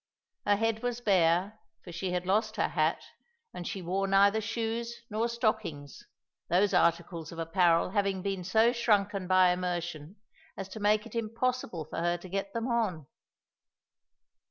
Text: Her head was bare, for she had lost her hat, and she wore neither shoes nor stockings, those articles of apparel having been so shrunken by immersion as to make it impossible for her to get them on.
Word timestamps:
Her 0.47 0.55
head 0.55 0.81
was 0.81 0.99
bare, 0.99 1.59
for 1.83 1.91
she 1.91 2.11
had 2.11 2.25
lost 2.25 2.55
her 2.55 2.69
hat, 2.69 3.03
and 3.53 3.67
she 3.67 3.83
wore 3.83 4.07
neither 4.07 4.41
shoes 4.41 4.95
nor 5.11 5.27
stockings, 5.29 6.07
those 6.49 6.73
articles 6.73 7.31
of 7.31 7.37
apparel 7.37 7.91
having 7.91 8.23
been 8.23 8.43
so 8.43 8.73
shrunken 8.73 9.27
by 9.27 9.51
immersion 9.51 10.15
as 10.57 10.67
to 10.69 10.79
make 10.79 11.05
it 11.05 11.13
impossible 11.13 11.85
for 11.85 11.99
her 11.99 12.17
to 12.17 12.29
get 12.29 12.51
them 12.51 12.67
on. 12.67 13.05